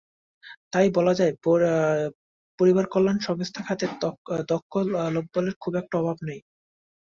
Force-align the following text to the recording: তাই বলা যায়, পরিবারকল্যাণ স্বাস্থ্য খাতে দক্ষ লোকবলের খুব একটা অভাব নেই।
তাই 0.73 0.87
বলা 0.97 1.13
যায়, 1.13 1.33
পরিবারকল্যাণ 2.59 3.17
স্বাস্থ্য 3.25 3.61
খাতে 3.67 3.85
দক্ষ 4.51 4.71
লোকবলের 5.15 5.55
খুব 5.63 5.73
একটা 5.81 5.95
অভাব 6.01 6.17
নেই। 6.27 6.39